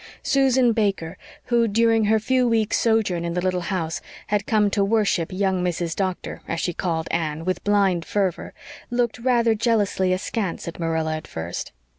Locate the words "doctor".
5.95-6.41